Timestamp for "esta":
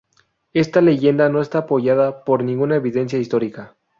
0.53-0.81